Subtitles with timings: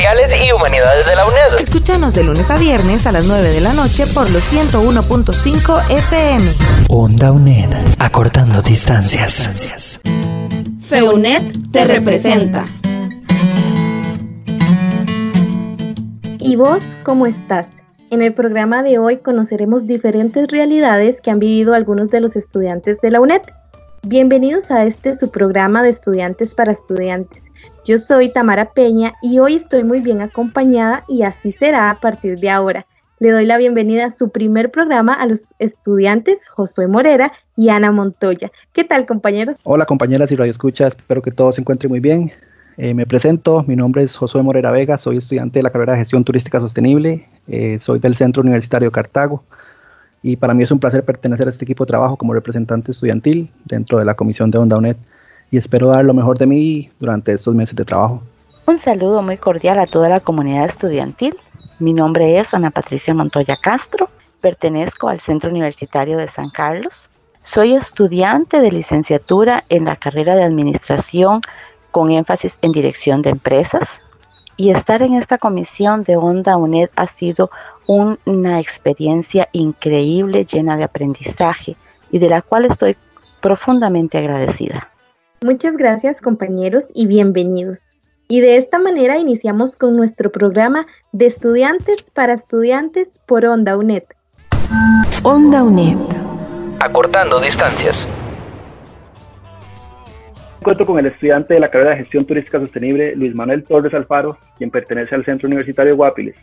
[0.00, 1.60] y Humanidades de la UNED.
[1.60, 6.42] Escúchanos de lunes a viernes a las 9 de la noche por los 101.5 FM.
[6.88, 7.68] Onda UNED.
[7.98, 10.00] Acortando distancias.
[10.80, 12.64] FEUNET te representa.
[16.38, 17.66] ¿Y vos cómo estás?
[18.08, 22.98] En el programa de hoy conoceremos diferentes realidades que han vivido algunos de los estudiantes
[23.02, 23.42] de la UNED.
[24.06, 27.49] Bienvenidos a este su programa de estudiantes para estudiantes.
[27.90, 32.38] Yo soy Tamara Peña y hoy estoy muy bien acompañada y así será a partir
[32.38, 32.86] de ahora.
[33.18, 37.90] Le doy la bienvenida a su primer programa a los estudiantes Josué Morera y Ana
[37.90, 38.52] Montoya.
[38.72, 39.56] ¿Qué tal, compañeros?
[39.64, 40.94] Hola, compañeras y radioescuchas.
[40.94, 42.30] Espero que todos se encuentren muy bien.
[42.76, 45.98] Eh, me presento, mi nombre es Josué Morera Vega, soy estudiante de la carrera de
[45.98, 49.42] Gestión Turística Sostenible, eh, soy del Centro Universitario Cartago
[50.22, 53.50] y para mí es un placer pertenecer a este equipo de trabajo como representante estudiantil
[53.64, 54.96] dentro de la comisión de Onda UNED
[55.50, 58.22] y espero dar lo mejor de mí durante estos meses de trabajo.
[58.66, 61.36] Un saludo muy cordial a toda la comunidad estudiantil.
[61.78, 64.08] Mi nombre es Ana Patricia Montoya Castro,
[64.40, 67.08] pertenezco al Centro Universitario de San Carlos.
[67.42, 71.40] Soy estudiante de licenciatura en la carrera de Administración
[71.90, 74.00] con énfasis en dirección de empresas.
[74.56, 77.50] Y estar en esta comisión de Onda UNED ha sido
[77.86, 81.76] una experiencia increíble, llena de aprendizaje
[82.12, 82.96] y de la cual estoy
[83.40, 84.89] profundamente agradecida.
[85.42, 87.96] Muchas gracias compañeros y bienvenidos.
[88.28, 94.02] Y de esta manera iniciamos con nuestro programa de estudiantes para estudiantes por Onda UNED.
[95.22, 95.96] Onda UNED.
[96.80, 98.06] Acortando distancias
[100.60, 104.36] encuentro con el estudiante de la carrera de Gestión Turística Sostenible, Luis Manuel Torres Alfaro,
[104.58, 106.36] quien pertenece al Centro Universitario Guapiles.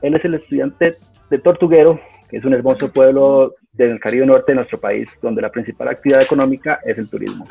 [0.00, 0.94] Él es el estudiante
[1.28, 2.00] de Tortuguero,
[2.30, 6.22] que es un hermoso pueblo del Caribe Norte de nuestro país, donde la principal actividad
[6.22, 7.46] económica es el turismo.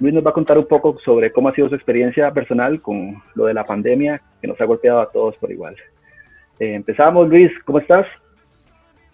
[0.00, 3.22] Luis nos va a contar un poco sobre cómo ha sido su experiencia personal con
[3.34, 5.76] lo de la pandemia que nos ha golpeado a todos por igual.
[6.58, 8.06] Eh, empezamos, Luis, ¿cómo estás?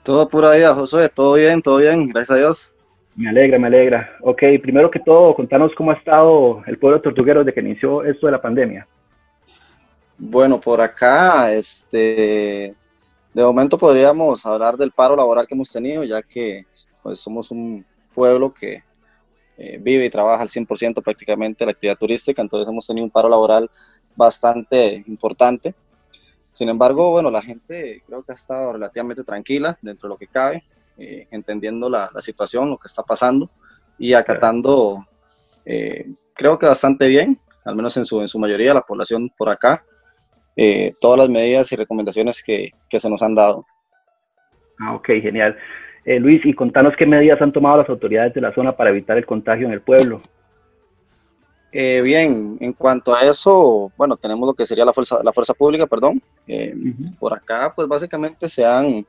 [0.05, 2.73] Todo pura vida, José, todo bien, todo bien, gracias a Dios.
[3.17, 4.17] Me alegra, me alegra.
[4.21, 8.27] Ok, primero que todo, contanos cómo ha estado el pueblo tortuguero desde que inició esto
[8.27, 8.87] de la pandemia.
[10.19, 12.75] Bueno, por acá, este,
[13.35, 16.65] de momento podríamos hablar del paro laboral que hemos tenido, ya que
[17.03, 18.83] pues, somos un pueblo que
[19.59, 23.29] eh, vive y trabaja al 100% prácticamente la actividad turística, entonces hemos tenido un paro
[23.29, 23.71] laboral
[24.15, 25.75] bastante importante.
[26.51, 30.27] Sin embargo, bueno, la gente creo que ha estado relativamente tranquila dentro de lo que
[30.27, 30.65] cabe.
[30.99, 33.51] Eh, entendiendo la, situación, lo que está pasando
[33.99, 35.07] y acatando,
[35.67, 39.51] eh, creo que bastante bien, al menos en su, en su mayoría, la población por
[39.51, 39.85] acá,
[41.03, 43.67] todas las medidas y recomendaciones que, que, se nos han dado.
[44.81, 45.55] Ah, ok, genial.
[46.07, 49.27] Luis, y contanos qué medidas han tomado las autoridades de la zona para evitar el
[49.27, 50.21] contagio en el pueblo.
[51.73, 55.87] bien, en cuanto a eso, bueno, tenemos lo que sería la fuerza, la fuerza pública,
[55.87, 56.23] perdón.
[57.19, 59.05] Por acá, pues básicamente se han,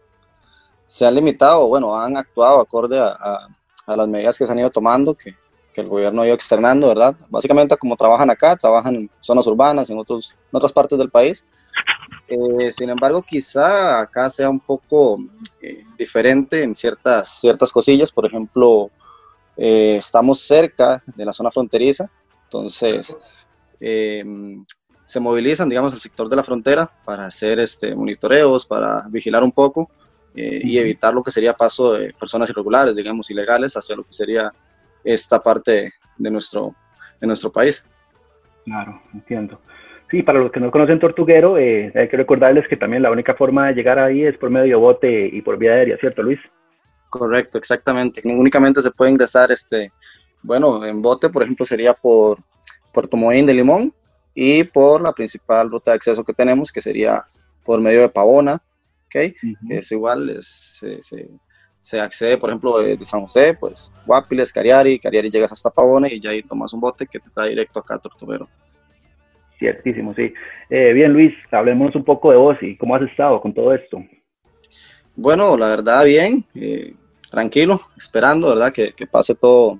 [0.87, 3.47] se han limitado, bueno, han actuado acorde a,
[3.95, 5.35] las medidas que se han ido tomando, que,
[5.81, 7.15] el gobierno ha ido externando, ¿verdad?
[7.29, 11.43] Básicamente como trabajan acá, trabajan en zonas urbanas, en, otros, otras partes del país.
[12.27, 15.17] Eh, sin embargo, quizá acá sea un poco
[15.61, 18.89] eh, diferente en ciertas, ciertas cosillas, por ejemplo,
[19.55, 22.09] eh, estamos cerca de la zona fronteriza,
[22.45, 23.15] entonces
[25.07, 29.53] se movilizan, digamos, el sector de la frontera para hacer este, monitoreos, para vigilar un
[29.53, 29.89] poco
[30.35, 34.11] eh, y evitar lo que sería paso de personas irregulares, digamos, ilegales, hacia lo que
[34.11, 34.53] sería
[35.03, 36.73] esta parte de nuestro,
[37.19, 37.87] de nuestro país.
[38.65, 39.61] Claro, entiendo.
[40.09, 43.33] Sí, para los que no conocen Tortuguero, eh, hay que recordarles que también la única
[43.33, 46.39] forma de llegar ahí es por medio de bote y por vía aérea, ¿cierto, Luis?
[47.09, 48.21] Correcto, exactamente.
[48.23, 49.91] Únicamente se puede ingresar, este,
[50.41, 52.39] bueno, en bote, por ejemplo, sería por
[52.93, 53.93] Puerto Moín de Limón
[54.33, 57.25] y por la principal ruta de acceso que tenemos, que sería
[57.65, 58.61] por medio de Pavona,
[59.07, 59.33] ¿ok?
[59.69, 61.29] Es igual, se, se,
[61.94, 66.31] accede, por ejemplo, de, San José, pues Guapiles, Cariari, Cariari llegas hasta Pavone y ya
[66.31, 68.48] ahí tomas un bote que te trae directo acá a Tortuguero.
[69.57, 70.34] Ciertísimo, sí.
[70.69, 74.04] Eh, bien, Luis, hablemos un poco de vos y cómo has estado con todo esto.
[75.16, 76.94] Bueno, la verdad, bien, eh,
[77.31, 78.72] tranquilo, esperando, ¿verdad?
[78.72, 79.80] Que, que pase todo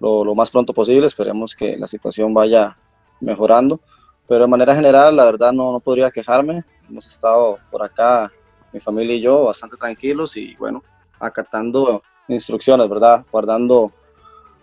[0.00, 1.06] lo, lo, más pronto posible.
[1.06, 2.76] Esperemos que la situación vaya
[3.20, 3.80] mejorando
[4.26, 6.64] Pero de manera general, la verdad no, no podría quejarme.
[6.88, 8.30] Hemos estado por acá,
[8.72, 10.82] mi familia y yo, bastante tranquilos y bueno,
[11.20, 13.24] acatando instrucciones, ¿verdad?
[13.30, 13.92] Guardando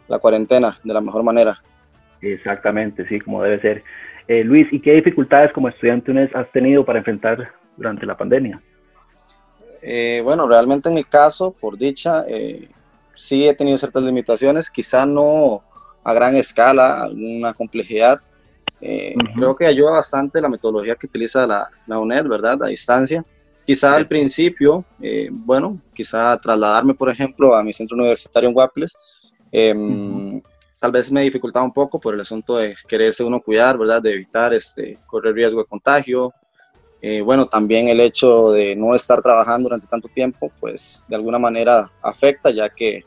[0.08, 1.62] la cuarentena de la mejor manera.
[2.22, 3.84] Exactamente, sí, como debe ser.
[4.28, 8.62] Eh, Luis, ¿y qué dificultades como estudiante has tenido para enfrentar durante la pandemia?
[9.82, 12.68] Eh, bueno, realmente en mi caso, por dicha, eh,
[13.14, 15.64] sí he tenido ciertas limitaciones, quizá no
[16.04, 18.22] a gran escala, alguna complejidad.
[18.80, 22.64] Creo que ayuda bastante la metodología que utiliza la, la UNED, ¿verdad?
[22.64, 23.26] A distancia.
[23.68, 24.86] Quizá al principio,
[25.30, 28.98] bueno, quizá trasladarme, por ejemplo, a mi centro universitario en Guapiles,
[29.52, 30.42] em,
[30.80, 34.02] tal vez me dificultaba un poco por el asunto de quererse uno cuidar, ¿verdad?
[34.02, 36.34] De evitar este, correr riesgo de contagio.
[37.02, 41.38] Eh, bueno, también el hecho de no estar trabajando durante tanto tiempo, pues de alguna
[41.38, 43.04] manera afecta, ya que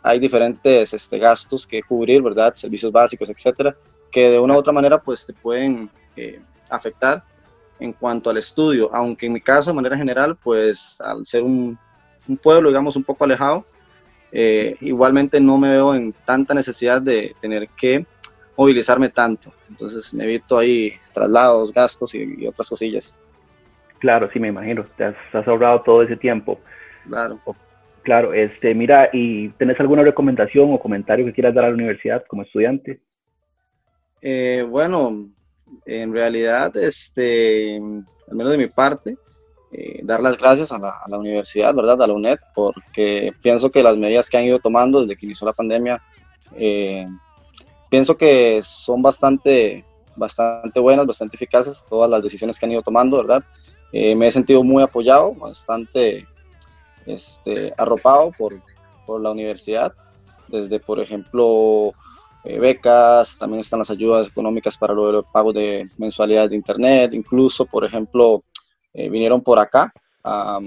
[0.00, 2.54] hay diferentes este, gastos que cubrir, ¿verdad?
[2.54, 3.76] Servicios básicos, etcétera,
[4.12, 6.40] que de una u otra manera, pues te pueden eh,
[6.70, 7.24] afectar
[7.80, 11.78] en cuanto al estudio, aunque en mi caso, de manera general, pues al ser un,
[12.26, 13.64] un pueblo, digamos, un poco alejado,
[14.30, 18.06] eh, igualmente no me veo en tanta necesidad de tener que
[18.56, 19.52] movilizarme tanto.
[19.68, 23.16] Entonces me evito ahí traslados, gastos y, otras cosillas.
[23.98, 24.86] Claro, sí, me imagino.
[24.96, 26.60] Te has, ahorrado todo ese tiempo.
[27.06, 27.40] Claro.
[28.02, 32.24] Claro, este, mira, ¿y tenés alguna recomendación o comentario que quieras dar a la universidad
[32.26, 33.00] como estudiante?
[34.22, 35.28] Eh, bueno,
[35.86, 39.16] en realidad, este, al menos de mi parte,
[39.70, 42.02] eh, dar las gracias a la, universidad, ¿verdad?
[42.02, 45.46] A la UNED, porque pienso que las medidas que han ido tomando desde que inició
[45.46, 46.02] la pandemia,
[46.54, 47.06] eh,
[47.90, 49.84] pienso que son bastante,
[50.16, 53.44] bastante buenas, bastante eficaces, todas las decisiones que han ido tomando, ¿verdad?
[53.92, 56.26] Eh, me he sentido muy apoyado, bastante
[57.04, 58.60] este, arropado por,
[59.06, 59.92] por la universidad,
[60.48, 61.92] desde, por ejemplo,
[62.44, 67.84] becas, también están las ayudas económicas para los pagos de mensualidades de internet, incluso, por
[67.84, 68.42] ejemplo,
[68.94, 69.92] eh, vinieron por acá
[70.24, 70.60] a,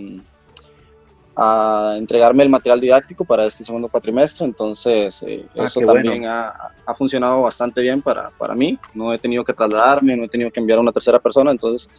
[1.97, 7.41] entregarme el material didáctico para este segundo cuatrimestre, entonces eh, ah, eso también ha, funcionado
[7.41, 10.77] bastante bien para, para, mí, no he tenido que trasladarme, no he tenido que enviar
[10.77, 11.89] a una tercera persona, entonces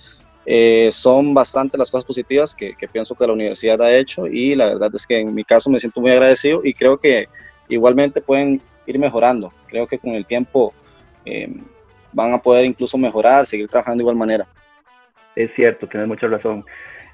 [0.44, 4.66] eh, son bastante las cosas positivas que, pienso que la universidad ha hecho y la
[4.66, 7.28] verdad es que en mi caso me siento muy agradecido y creo que
[7.68, 10.72] igualmente pueden ir mejorando, creo que con el tiempo
[12.12, 14.46] van a poder incluso mejorar, seguir trabajando de igual manera.
[15.34, 16.64] Es cierto, tienes mucha razón.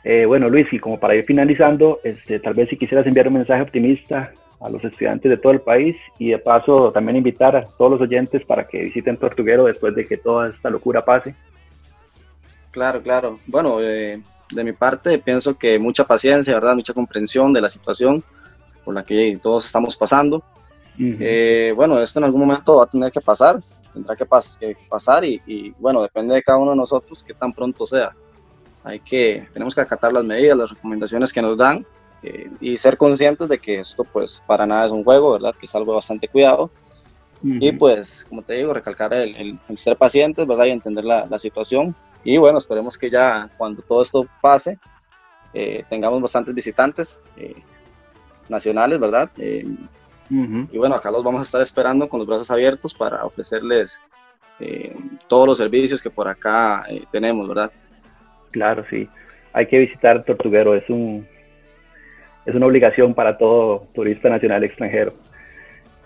[0.04, 3.34] Eh, bueno, Luis, y como para ir finalizando, este, tal vez si quisieras enviar un
[3.34, 7.64] mensaje optimista a los estudiantes de todo el país y de paso también invitar a
[7.64, 11.34] todos los oyentes para que visiten Tortuguero después de que toda esta locura pase.
[12.72, 13.38] Claro, claro.
[13.46, 16.74] Bueno, eh, de mi parte pienso que mucha paciencia, ¿verdad?
[16.74, 18.24] Mucha comprensión de la situación
[18.84, 20.42] por la que todos estamos pasando.
[21.00, 23.60] Eh, bueno, esto en algún momento va a tener que pasar
[23.92, 24.26] tendrá que,
[24.88, 28.10] pasar y, bueno, depende de cada uno de nosotros que tan pronto sea.
[28.84, 31.84] Hay que, tenemos que acatar las medidas, las recomendaciones que nos dan
[32.22, 35.54] eh, y ser conscientes de que esto pues para nada es un juego, ¿verdad?
[35.58, 36.70] Que es algo bastante cuidado.
[37.40, 40.64] Y pues, como te digo, recalcar el, ser pacientes, ¿verdad?
[40.64, 41.94] Y entender la, la, situación.
[42.24, 44.76] Y bueno, esperemos que ya cuando todo esto pase,
[45.54, 47.54] eh, tengamos bastantes visitantes eh,
[48.48, 49.30] nacionales, ¿verdad?
[50.30, 54.02] Y bueno, acá los vamos a estar esperando con los brazos abiertos para ofrecerles
[54.60, 54.94] eh,
[55.28, 57.70] todos los servicios que por acá eh, tenemos, ¿verdad?
[58.50, 59.08] Claro, sí.
[59.52, 61.26] Hay que visitar Tortuguero, es, un,
[62.44, 65.12] es una obligación para todo turista nacional extranjero.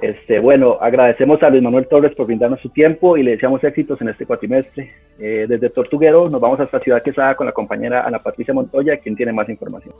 [0.00, 4.00] Este, bueno, agradecemos a Luis Manuel Torres por brindarnos su tiempo y le deseamos éxitos
[4.00, 4.92] en este cuatrimestre.
[5.18, 9.14] Eh, desde Tortuguero nos vamos hasta Ciudad Quesada con la compañera Ana Patricia Montoya, quien
[9.14, 9.94] tiene más información.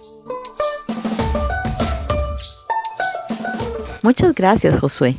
[4.02, 5.16] Muchas gracias, Josué.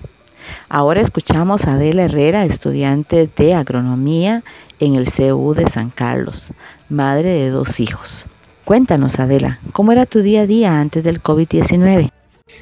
[0.67, 4.43] Ahora escuchamos a Adela Herrera, estudiante de agronomía
[4.79, 6.51] en el CU de San Carlos,
[6.89, 8.25] madre de dos hijos.
[8.65, 12.09] Cuéntanos, Adela, ¿cómo era tu día a día antes del COVID-19?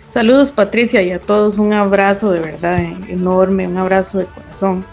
[0.09, 4.85] Saludos, Patricia, y a todos un abrazo de verdad enorme, un abrazo de corazón.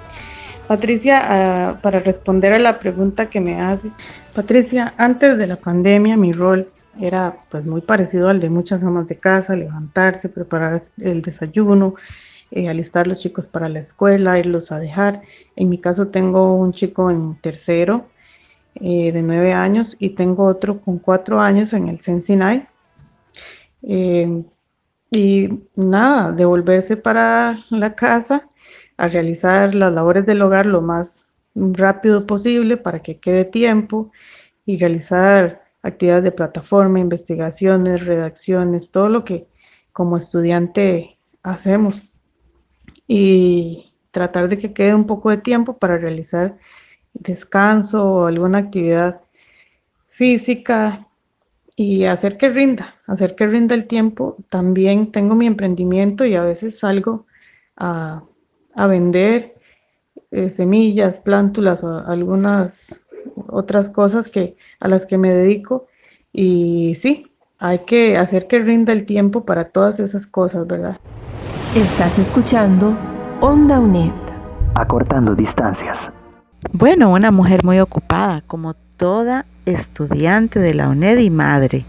[0.67, 3.95] Patricia, ah, para responder a la pregunta que me haces,
[4.35, 6.69] Patricia, antes de la pandemia mi rol
[7.01, 11.95] era pues muy parecido al de muchas amas de casa, levantarse, preparar el desayuno,
[12.51, 15.23] eh, alistar los chicos para la escuela, irlos a dejar.
[15.57, 18.07] En mi caso tengo un chico en tercero
[18.75, 22.67] eh, de nueve años y tengo otro con cuatro años en el Sensinay.
[23.83, 24.43] Eh,
[25.11, 28.49] y nada, devolverse para la casa
[28.97, 34.11] a realizar las labores del hogar lo más rápido posible para que quede tiempo
[34.67, 39.49] y realizar actividades de plataforma, investigaciones, redacciones, todo lo que
[39.93, 42.01] como estudiante hacemos
[43.07, 46.57] y tratar de que quede un poco de tiempo para realizar
[47.15, 49.21] descanso o alguna actividad
[50.09, 51.07] física
[51.77, 54.37] y hacer que rinda, hacer que rinda el tiempo.
[54.49, 57.27] También tengo mi emprendimiento y a veces salgo
[57.77, 58.25] a,
[58.75, 59.55] vender
[60.31, 63.01] eh, semillas, plántulas o algunas
[63.47, 65.87] otras cosas que, a las que me dedico.
[66.33, 67.27] Y sí,
[67.59, 70.99] hay que hacer que rinda el tiempo para todas esas cosas, ¿verdad?
[71.75, 72.95] Estás escuchando
[73.41, 74.13] Onda UNED.
[74.75, 76.11] Acortando distancias.
[76.73, 81.85] Bueno, una mujer muy ocupada, como toda estudiante de la UNED y madre.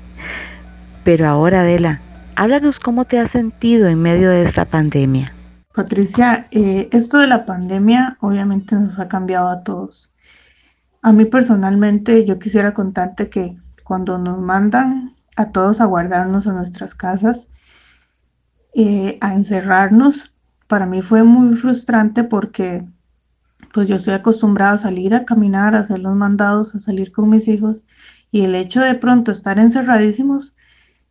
[1.04, 2.02] Pero ahora, Adela,
[2.36, 5.34] háblanos cómo te has sentido en medio de esta pandemia.
[5.74, 10.09] Patricia, eh, esto de la pandemia obviamente nos ha cambiado a todos.
[11.02, 16.56] A mí personalmente yo quisiera contarte que cuando nos mandan a todos a guardarnos en
[16.56, 17.48] nuestras casas,
[18.74, 20.34] eh, a encerrarnos,
[20.68, 22.86] para mí fue muy frustrante porque
[23.74, 27.30] pues yo estoy acostumbrada a salir a caminar, a hacer los mandados, a salir con
[27.30, 27.86] mis hijos
[28.32, 30.56] y el hecho de pronto estar encerradísimos,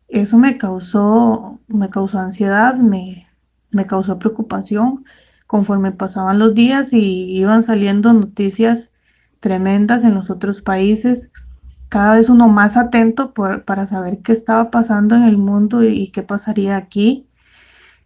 [0.07, 3.27] eso me causó, me causó ansiedad, me,
[3.71, 5.05] me causó preocupación.
[5.47, 8.91] Conforme pasaban los días y iban saliendo noticias
[9.39, 11.31] tremendas en los otros países,
[11.89, 16.21] cada vez uno más atento para saber qué estaba pasando en el mundo y, qué
[16.21, 17.25] pasaría aquí.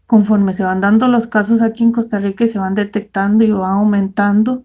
[0.08, 3.52] Conforme se van dando los casos aquí en Costa Rica y se van detectando y
[3.52, 4.64] van aumentando,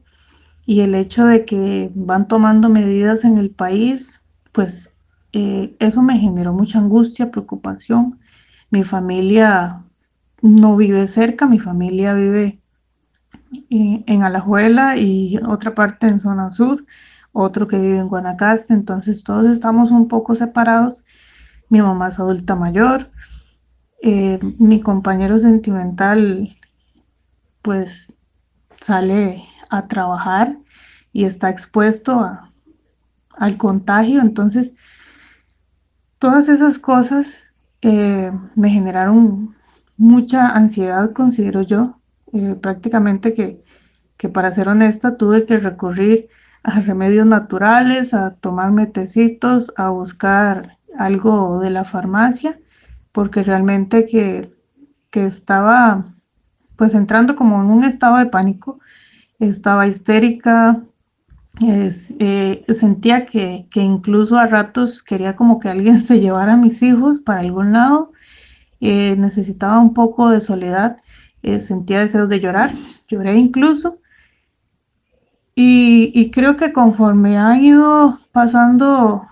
[0.67, 4.23] y el hecho de que van tomando medidas en el país,
[4.53, 4.93] pues
[5.33, 8.19] eh, eso me generó mucha angustia, preocupación.
[8.71, 9.83] Mi familia
[10.43, 12.61] no vive cerca, mi familia vive
[13.71, 16.85] en Alajuela y otra parte en zona sur,
[17.33, 21.05] otro que vive en Guanacaste, entonces todos estamos un poco separados.
[21.69, 23.11] Mi mamá es adulta mayor,
[24.03, 26.57] eh, mi compañero sentimental
[27.63, 28.17] pues
[28.81, 30.57] sale a trabajar
[31.13, 32.39] y está expuesto
[33.33, 34.73] al contagio, entonces
[36.19, 37.39] todas esas cosas
[37.83, 39.57] eh, me generaron
[39.97, 41.98] mucha ansiedad, considero yo,
[42.61, 43.63] prácticamente que,
[44.17, 46.29] que, para ser honesta, tuve que recurrir
[46.63, 52.59] a remedios naturales, a tomar metecitos, a buscar algo de la farmacia,
[53.13, 54.53] porque realmente que,
[55.11, 56.05] que estaba
[56.77, 58.79] pues entrando como en un estado de pánico,
[59.41, 60.81] estaba histérica,
[61.61, 66.83] eh, sentía que, que, incluso a ratos quería como que alguien se llevara a mis
[66.83, 68.13] hijos para algún lado,
[68.81, 70.99] eh, necesitaba un poco de soledad
[71.43, 72.73] eh, sentía deseos de llorar,
[73.09, 73.99] lloré incluso.
[75.61, 79.27] Y, creo que conforme han ido pasando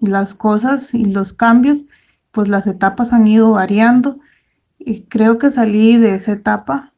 [0.00, 1.84] las cosas y los cambios,
[2.32, 4.18] pues las etapas han ido variando
[4.78, 6.92] y creo que salí de esa etapa,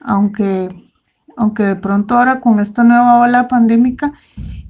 [0.00, 0.90] aunque,
[1.36, 4.14] aunque de pronto ahora con esta nueva ola pandémica,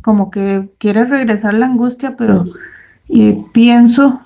[0.02, 2.46] como que quiere regresar la angustia, pero
[3.06, 4.23] y pienso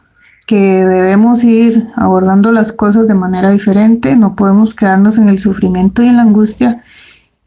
[0.49, 6.03] que debemos ir abordando las cosas de manera diferente, no podemos quedarnos en el sufrimiento
[6.03, 6.83] y en la angustia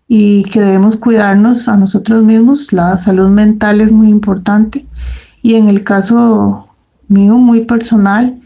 [0.08, 4.86] y que debemos cuidarnos a nosotros mismos, la salud mental es muy importante.
[5.42, 6.68] Y en el caso
[7.08, 8.40] mío muy personal,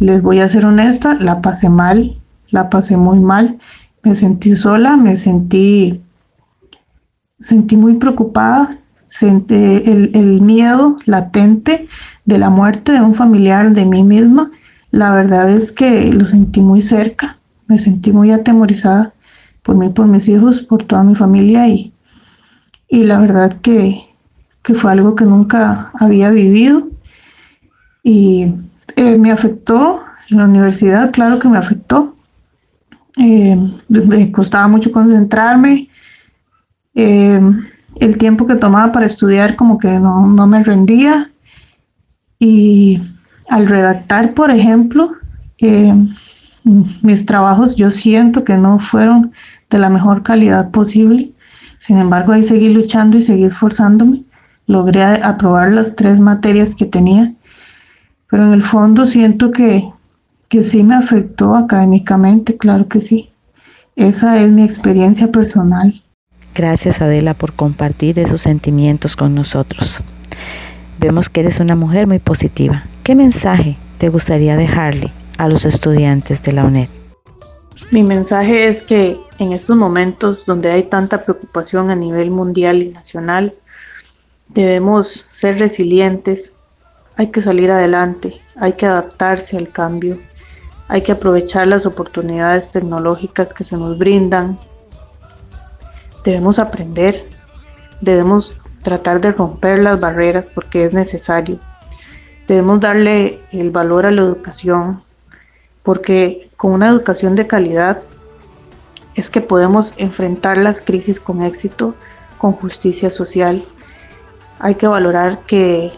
[0.00, 2.18] les voy a ser honesta, la pasé mal,
[2.50, 3.58] la pasé muy mal,
[4.02, 6.02] me sentí sola, me sentí,
[7.40, 8.76] sentí muy preocupada,
[9.22, 11.88] el, miedo latente
[12.24, 14.50] de la muerte de un familiar de mí misma,
[14.90, 19.12] la verdad es que lo sentí muy cerca, me sentí muy atemorizada
[19.62, 21.92] por mí, por mis hijos, por toda mi familia y,
[22.88, 24.02] y la verdad que,
[24.62, 26.88] fue algo que nunca había vivido
[28.02, 28.50] y
[28.96, 32.16] eh, me afectó en la universidad, claro que me afectó.
[33.16, 33.56] Eh,
[33.88, 35.88] me costaba mucho concentrarme.
[36.94, 37.40] Eh,
[37.96, 41.30] el tiempo que tomaba para estudiar como que no, no me rendía.
[42.38, 43.00] Y
[43.48, 45.12] al redactar, por ejemplo,
[45.58, 45.94] eh,
[47.02, 49.32] mis trabajos yo siento que no fueron
[49.70, 51.32] de la mejor calidad posible.
[51.80, 54.22] Sin embargo, ahí seguí luchando y seguí esforzándome.
[54.66, 57.34] Logré aprobar las tres materias que tenía,
[58.30, 59.90] pero en el fondo siento que,
[60.48, 63.30] que sí me afectó académicamente, claro que sí.
[63.96, 66.03] Esa es mi experiencia personal.
[66.54, 70.02] Gracias Adela por compartir esos sentimientos con nosotros.
[71.00, 72.84] Vemos que eres una mujer muy positiva.
[73.02, 76.88] ¿Qué mensaje te gustaría dejarle a los estudiantes de la UNED?
[77.90, 82.90] Mi mensaje es que en estos momentos donde hay tanta preocupación a nivel mundial y
[82.90, 83.54] nacional,
[84.48, 86.54] debemos ser resilientes,
[87.16, 90.18] hay que salir adelante, hay que adaptarse al cambio,
[90.86, 94.58] hay que aprovechar las oportunidades tecnológicas que se nos brindan,
[96.24, 97.28] debemos aprender,
[98.00, 101.58] debemos tratar de romper las barreras porque es necesario.
[102.48, 105.02] Debemos darle el valor a la educación
[105.82, 108.02] porque con una educación de calidad
[109.14, 111.94] es que podemos enfrentar las crisis con éxito,
[112.38, 113.62] con justicia social.
[114.58, 115.92] Hay que valorar que,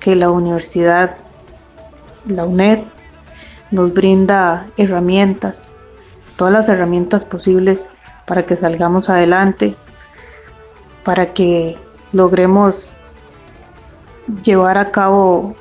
[0.00, 1.16] que la universidad,
[2.26, 2.80] la UNED,
[3.70, 5.68] nos brinda herramientas,
[6.36, 7.88] todas las herramientas posibles
[8.30, 9.74] para que salgamos adelante,
[11.02, 11.76] para que
[12.12, 12.88] logremos
[14.44, 15.56] llevar a cabo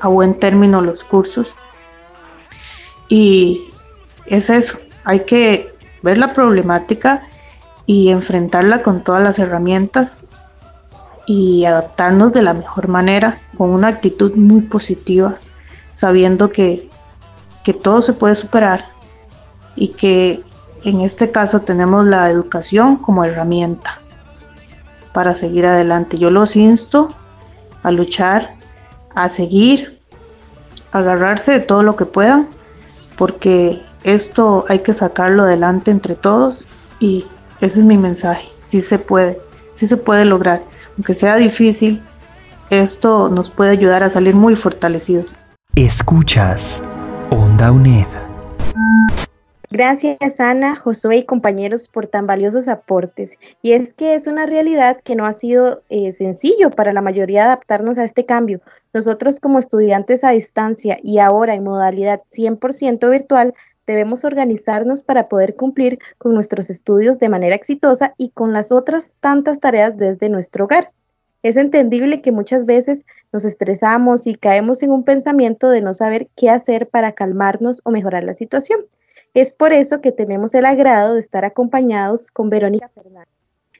[0.00, 1.46] a buen término los cursos.
[3.08, 3.70] Y
[4.26, 5.72] es eso, hay que
[6.02, 7.28] ver la problemática
[7.86, 10.18] y enfrentarla con todas las herramientas
[11.28, 15.36] y adaptarnos de la mejor manera, con una actitud muy positiva,
[15.92, 16.90] sabiendo que,
[17.62, 18.86] que todo se puede superar
[19.76, 20.42] y que
[20.84, 23.98] en este caso tenemos la educación como herramienta
[25.12, 26.18] para seguir adelante.
[26.18, 27.10] Yo los insto
[27.82, 28.54] a luchar,
[29.14, 29.98] a seguir,
[30.92, 32.48] a agarrarse de todo lo que puedan,
[33.16, 36.66] porque esto hay que sacarlo adelante entre todos
[37.00, 37.24] y
[37.60, 38.48] ese es mi mensaje.
[38.60, 39.38] Sí se puede,
[39.72, 40.62] sí se puede lograr.
[40.96, 42.02] Aunque sea difícil,
[42.70, 45.36] esto nos puede ayudar a salir muy fortalecidos.
[45.74, 46.82] Escuchas
[47.30, 48.23] Onda UNED.
[49.74, 53.40] Gracias Ana, Josué y compañeros por tan valiosos aportes.
[53.60, 57.46] Y es que es una realidad que no ha sido eh, sencillo para la mayoría
[57.46, 58.60] adaptarnos a este cambio.
[58.92, 63.52] Nosotros como estudiantes a distancia y ahora en modalidad 100% virtual,
[63.84, 69.16] debemos organizarnos para poder cumplir con nuestros estudios de manera exitosa y con las otras
[69.18, 70.92] tantas tareas desde nuestro hogar.
[71.42, 76.28] Es entendible que muchas veces nos estresamos y caemos en un pensamiento de no saber
[76.36, 78.86] qué hacer para calmarnos o mejorar la situación.
[79.34, 83.28] Es por eso que tenemos el agrado de estar acompañados con Verónica Fernández.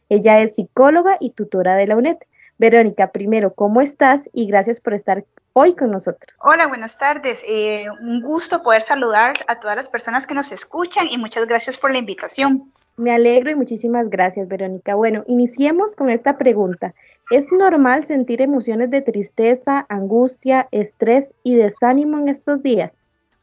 [0.08, 2.16] Ella es psicóloga y tutora de la UNED.
[2.58, 4.28] Verónica, primero, ¿cómo estás?
[4.32, 6.36] Y gracias por estar hoy con nosotros.
[6.40, 7.44] Hola, buenas tardes.
[7.48, 11.78] Eh, un gusto poder saludar a todas las personas que nos escuchan y muchas gracias
[11.78, 12.72] por la invitación.
[12.96, 14.96] Me alegro y muchísimas gracias, Verónica.
[14.96, 16.94] Bueno, iniciemos con esta pregunta.
[17.30, 22.90] ¿Es normal sentir emociones de tristeza, angustia, estrés y desánimo en estos días?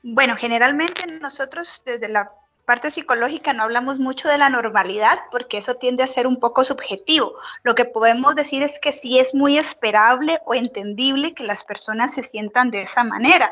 [0.03, 2.31] Bueno, generalmente nosotros desde la
[2.65, 6.63] parte psicológica no hablamos mucho de la normalidad porque eso tiende a ser un poco
[6.63, 7.35] subjetivo.
[7.63, 12.13] Lo que podemos decir es que sí es muy esperable o entendible que las personas
[12.13, 13.51] se sientan de esa manera.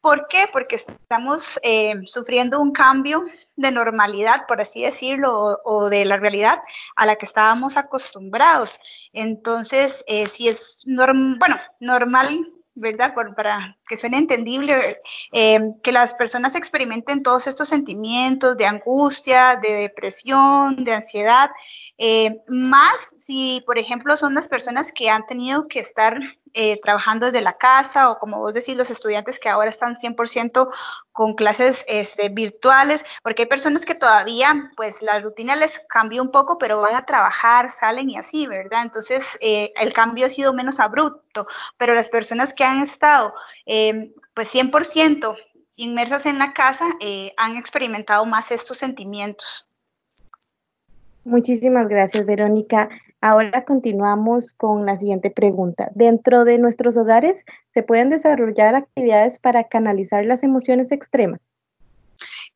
[0.00, 0.46] ¿Por qué?
[0.52, 3.22] Porque estamos eh, sufriendo un cambio
[3.56, 6.60] de normalidad, por así decirlo, o, de la realidad
[6.96, 8.78] a la que estábamos acostumbrados.
[9.12, 12.46] Entonces, eh, si es bueno, normal
[12.80, 13.14] ¿verdad?
[13.36, 15.00] para que suene entendible,
[15.32, 21.50] eh, que las personas experimenten todos estos sentimientos de angustia, de depresión, de ansiedad,
[21.98, 26.18] eh, más si, por ejemplo, son las personas que han tenido que estar
[26.52, 30.68] eh, trabajando desde la casa o como vos decís, los estudiantes que ahora están 100%
[31.20, 36.30] con clases este, virtuales, porque hay personas que todavía, pues la rutina les cambió un
[36.30, 38.80] poco, pero van a trabajar, salen y así, ¿verdad?
[38.84, 43.34] Entonces, eh, el cambio ha sido menos abrupto, pero las personas que han estado,
[43.66, 45.36] eh, pues 100%
[45.76, 46.86] inmersas en la casa,
[47.36, 49.69] han experimentado más estos sentimientos.
[51.24, 52.88] Muchísimas gracias, Verónica.
[53.20, 55.90] Ahora continuamos con la siguiente pregunta.
[55.94, 61.50] Dentro de nuestros hogares, ¿se pueden desarrollar actividades para canalizar las emociones extremas?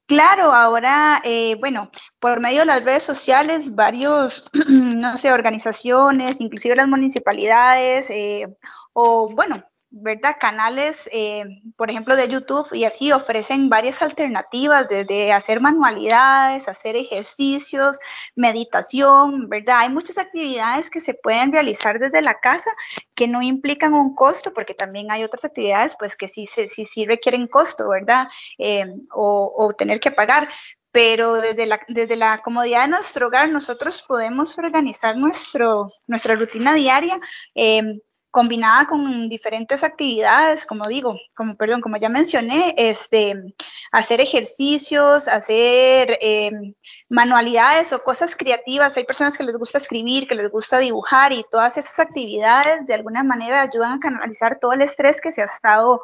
[0.07, 6.77] Claro, ahora, eh, bueno, por medio de las redes sociales, varios, no sé, organizaciones, inclusive
[6.77, 8.47] las municipalidades, eh,
[8.93, 9.65] o bueno,
[9.97, 10.37] ¿verdad?
[10.41, 11.45] Canales, eh,
[11.77, 17.99] por ejemplo, de YouTube y así ofrecen varias alternativas desde hacer manualidades, hacer ejercicios,
[18.35, 19.79] meditación, ¿verdad?
[19.81, 22.71] Hay muchas actividades que se pueden realizar desde la casa
[23.15, 27.07] que no implican un costo, porque también hay otras actividades pues que sí, sí, sí
[27.07, 28.29] requieren costo, ¿verdad?
[28.59, 30.49] Eh, o, tener que pagar,
[30.91, 36.75] pero desde la, desde la comodidad de nuestro hogar nosotros podemos organizar nuestro, nuestra rutina
[36.75, 37.21] diaria.
[37.55, 38.01] Eh,
[38.35, 43.55] combinada con diferentes actividades, como digo, como perdón, como ya mencioné, este,
[43.93, 46.75] hacer ejercicios, hacer em,
[47.09, 48.97] manualidades o cosas creativas.
[48.97, 52.95] Hay personas que les gusta escribir, que les gusta dibujar y todas esas actividades de
[52.95, 56.03] alguna manera ayudan a canalizar todo el estrés que se ha estado,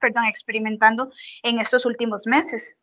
[0.00, 1.12] perdón, experimentando
[1.44, 2.74] en estos últimos meses.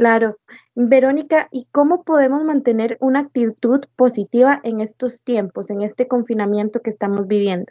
[0.00, 0.38] Claro.
[0.74, 6.88] Verónica, ¿y cómo podemos mantener una actitud positiva en estos tiempos, en este confinamiento que
[6.88, 7.70] estamos viviendo?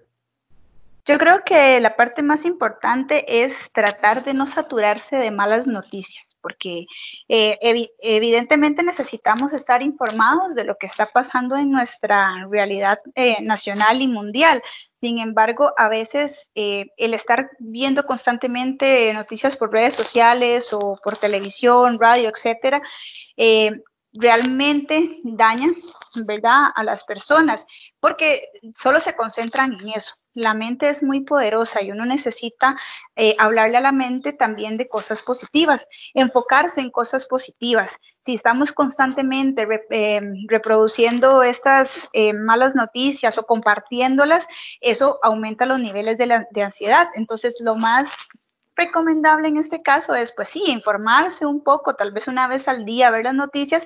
[1.06, 6.29] Yo creo que la parte más importante es tratar de no saturarse de malas noticias.
[6.42, 6.86] Porque
[7.28, 7.58] eh,
[8.02, 14.08] evidentemente necesitamos estar informados de lo que está pasando en nuestra realidad eh, nacional y
[14.08, 14.62] mundial.
[14.96, 21.18] Sin embargo, a veces eh, el estar viendo constantemente noticias por redes sociales o por
[21.18, 22.82] televisión, radio, etcétera,
[24.14, 25.68] realmente daña,
[26.16, 27.66] ¿verdad?, a las personas,
[28.00, 30.16] porque solo se concentran en eso.
[30.34, 32.76] La mente es muy poderosa y uno necesita
[33.16, 37.98] eh, hablarle a la mente también de cosas positivas, enfocarse en cosas positivas.
[38.22, 44.48] Si estamos constantemente em, reproduciendo estas eh, malas noticias o compartiéndolas,
[44.82, 47.08] eso aumenta los niveles de ansiedad.
[47.16, 48.30] Entonces, lo más
[48.80, 52.86] recomendable en este caso es, pues sí, informarse un poco, tal vez una vez al
[52.86, 53.86] día, ver las noticias,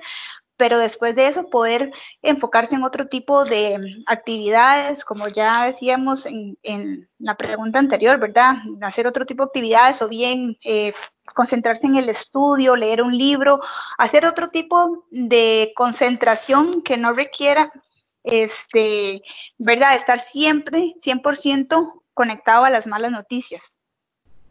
[0.56, 1.90] pero después de eso poder
[2.22, 8.56] enfocarse en otro tipo de actividades, como ya decíamos en, la pregunta anterior, ¿verdad?
[8.82, 10.92] Hacer otro tipo de actividades o bien eh,
[11.34, 13.60] concentrarse en el estudio, leer un libro,
[13.98, 17.72] hacer otro tipo de concentración que no requiera,
[18.22, 19.22] este,
[19.58, 19.94] ¿verdad?
[19.94, 23.74] Estar siempre 100% conectado a las malas noticias.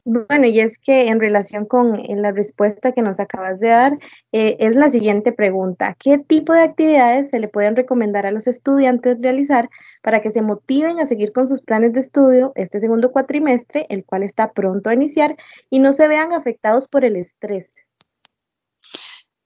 [0.05, 3.93] Bueno, y es que en relación con eh, la respuesta que nos acabas de dar,
[4.33, 5.95] eh, es la siguiente pregunta.
[5.97, 9.69] ¿Qué tipo de actividades se le pueden recomendar a los estudiantes realizar
[10.01, 14.03] para que se motiven a seguir con sus planes de estudio este segundo cuatrimestre, el
[14.03, 15.37] cual está pronto a iniciar,
[15.69, 17.83] y no se vean afectados por el estrés?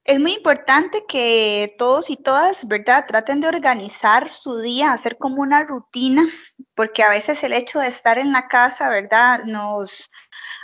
[0.08, 5.42] Es muy importante que todos y todas, ¿verdad?, traten de organizar su día, hacer como
[5.42, 6.24] una rutina,
[6.76, 10.10] porque a veces el hecho de estar en la casa, ¿verdad?, nos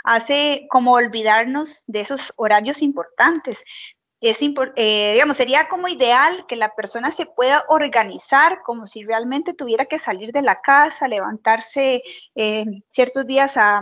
[0.06, 3.66] hace como olvidarnos de esos horarios importantes.
[4.22, 9.54] Es eh, digamos, sería como ideal que la persona se pueda organizar como si realmente
[9.54, 12.02] tuviera que salir de la casa, levantarse
[12.36, 13.82] eh, ciertos días a,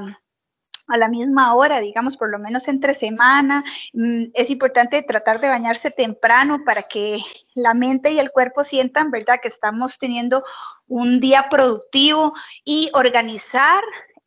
[0.92, 3.64] a la misma hora, digamos, por lo menos entre semana.
[3.94, 7.20] Mm, es importante tratar de bañarse temprano para que
[7.56, 10.44] la mente y el cuerpo sientan, ¿verdad?, que estamos teniendo
[10.88, 12.34] un día productivo
[12.66, 13.82] y organizar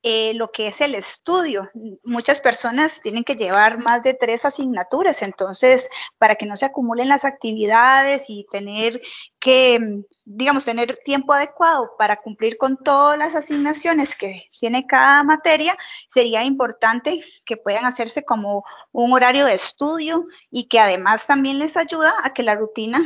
[0.06, 1.70] eh, lo que es el estudio.
[2.04, 5.88] Muchas personas tienen que llevar más de tres asignaturas, entonces,
[6.18, 9.00] para que no se acumulen las actividades y tener
[9.38, 9.80] que,
[10.26, 15.74] digamos, tener tiempo adecuado para cumplir con todas las asignaciones que tiene cada materia,
[16.10, 18.62] sería importante que puedan hacerse como
[18.92, 23.00] un horario de estudio y que además también les ayuda a que la rutina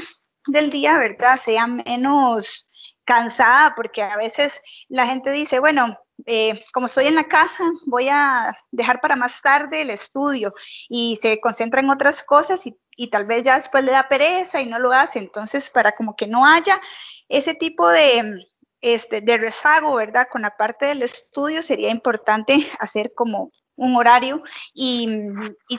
[0.48, 2.66] del día, ¿verdad?, sea menos
[3.04, 8.08] cansada, porque a veces la gente dice, bueno, eh, como estoy en la casa, voy
[8.10, 10.52] a dejar para más tarde el estudio
[10.88, 12.76] y se concentra en otras cosas y,
[13.10, 15.20] tal vez ya después le da pereza y no lo hace.
[15.20, 16.80] Entonces, para como que no haya
[17.28, 18.44] ese tipo de,
[18.80, 20.26] este, de rezago, ¿verdad?
[20.30, 24.42] Con la parte del estudio sería importante hacer como un horario
[24.74, 25.08] y,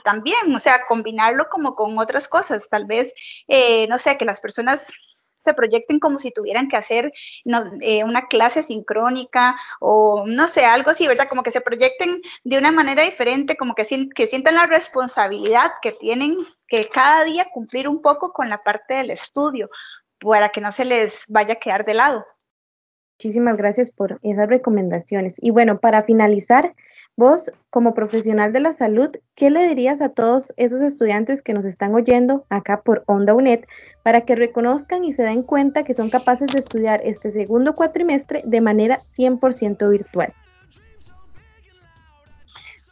[0.03, 2.69] también, o sea, combinarlo como con otras cosas.
[2.69, 3.13] Tal vez,
[3.49, 4.87] eh, no sé, que las personas
[5.39, 7.11] se proyecten como si tuvieran que hacer
[7.81, 11.27] eh, una clase sincrónica o no sé, algo así, ¿verdad?
[11.27, 15.93] Como que se proyecten de una manera diferente, como que, que sientan la responsabilidad que
[15.93, 19.69] tienen que cada día cumplir un poco con la parte del estudio
[20.19, 22.25] para que no se les vaya a quedar de lado.
[23.19, 25.35] Muchísimas gracias por esas recomendaciones.
[25.41, 26.73] Y bueno, para finalizar,
[27.19, 31.65] Vos, como profesional de la salud, ¿qué le dirías a todos esos estudiantes que nos
[31.65, 33.65] están oyendo acá por Onda UNED
[34.03, 38.41] para que reconozcan y se den cuenta que son capaces de estudiar este segundo cuatrimestre
[38.45, 40.33] de manera 100% virtual?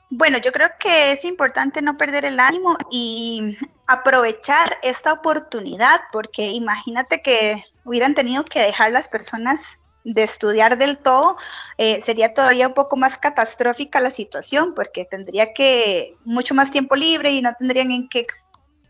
[0.09, 3.55] Bueno, yo creo que es importante no perder el ánimo y
[3.87, 10.97] aprovechar esta oportunidad, porque imagínate que hubieran tenido que dejar las personas de estudiar del
[10.97, 11.37] todo,
[11.77, 16.95] eh, sería todavía un poco más catastrófica la situación, porque tendría que mucho más tiempo
[16.95, 18.25] libre y no tendrían en qué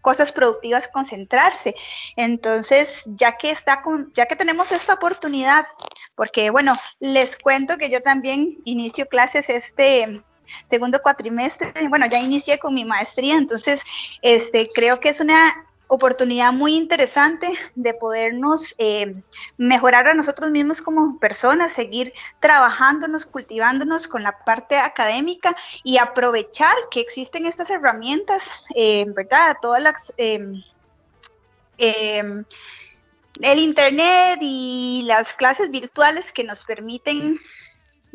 [0.02, 1.76] cosas productivas concentrarse.
[2.16, 5.66] Entonces, ya que está con, ya que tenemos esta oportunidad,
[6.16, 10.24] porque bueno, les cuento que yo también inicio clases este
[10.68, 13.82] segundo cuatrimestre, bueno, ya inicié con mi maestría, entonces
[14.22, 19.16] este creo que es una oportunidad muy interesante de podernos eh,
[19.58, 26.76] mejorar a nosotros mismos como personas, seguir trabajándonos, cultivándonos con la parte académica y aprovechar
[26.92, 29.58] que existen estas herramientas, eh, ¿verdad?
[29.62, 30.14] Todas las...
[30.18, 30.62] Em,
[31.78, 32.44] em,
[33.42, 37.40] el Internet y las clases virtuales que nos permiten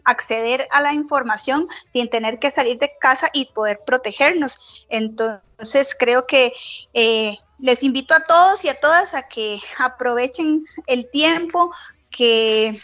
[0.05, 4.87] acceder a la información sin tener que salir de casa y poder protegernos.
[4.91, 6.53] Entonces creo que
[6.93, 11.73] eh, les invito a todos y a todas a que aprovechen el tiempo,
[12.11, 12.79] que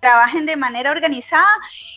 [0.00, 1.46] trabajen de manera organizada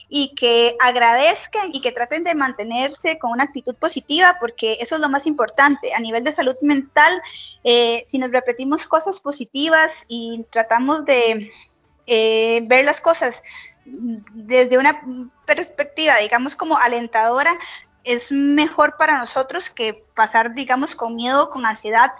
[0.10, 5.02] y que agradezcan y que traten de mantenerse con una actitud positiva, porque eso es
[5.02, 5.94] lo más importante.
[5.94, 7.20] A nivel de salud mental,
[7.64, 11.52] eh, si nos repetimos cosas positivas y tratamos de
[12.06, 13.42] eh, ver las cosas
[13.86, 15.02] desde una
[15.46, 17.58] perspectiva, digamos, como alentadora,
[18.08, 22.12] es mejor para nosotros que pasar, digamos, con miedo, con ansiedad,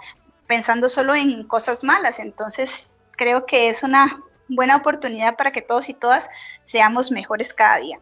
[0.46, 2.18] pensando solo en cosas malas.
[2.18, 6.28] Entonces, creo que es una buena oportunidad para que todos y todas
[6.62, 8.00] seamos mejores cada día.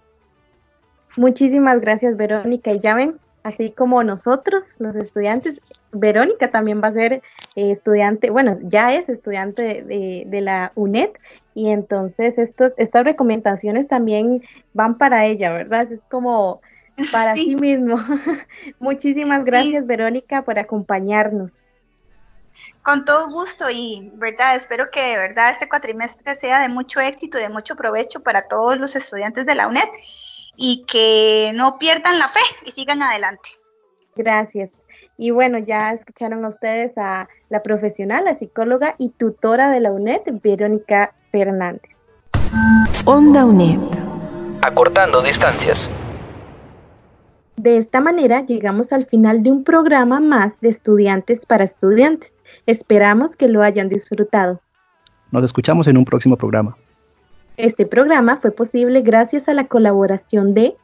[1.16, 2.72] Muchísimas gracias, Verónica.
[2.72, 5.60] Y ya ven, así como nosotros, los estudiantes,
[5.92, 7.22] Verónica también va a ser eh,
[7.54, 11.10] estudiante, bueno, ya es estudiante de, la UNED
[11.54, 14.42] y entonces estos, estas recomendaciones también
[14.74, 15.90] van para ella, ¿verdad?
[15.90, 16.60] Es como
[17.12, 17.96] para sí, mismo.
[18.78, 21.50] Muchísimas gracias, Verónica, por acompañarnos.
[22.82, 24.56] Con todo gusto y, ¿verdad?
[24.56, 28.48] Espero que de verdad este cuatrimestre sea de mucho éxito y de mucho provecho para
[28.48, 29.88] todos los estudiantes de la UNED
[30.56, 33.50] y que no pierdan la fe y sigan adelante.
[34.14, 34.70] Gracias.
[35.18, 40.22] Y bueno, ya escucharon ustedes a la profesional, la psicóloga y tutora de la UNED,
[40.42, 41.90] Verónica Fernández.
[43.04, 43.80] Onda UNED.
[44.62, 45.90] Acortando distancias.
[47.56, 52.34] De esta manera llegamos al final de un programa más de estudiantes para estudiantes.
[52.66, 54.60] Esperamos que lo hayan disfrutado.
[55.32, 56.76] Nos escuchamos en un próximo programa.
[57.56, 60.76] Este programa fue posible gracias a la colaboración de...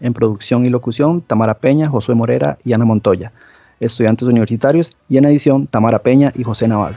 [0.00, 3.32] En producción y locución, Tamara Peña, Josué Morera y Ana Montoya.
[3.80, 6.96] Estudiantes universitarios y en edición, Tamara Peña y José Navarro.